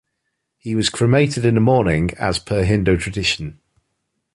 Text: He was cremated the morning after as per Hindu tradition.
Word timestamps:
He 0.57 0.73
was 0.73 0.89
cremated 0.89 1.43
the 1.43 1.51
morning 1.59 2.09
after 2.15 2.23
as 2.25 2.39
per 2.39 2.63
Hindu 2.63 2.97
tradition. 2.97 3.59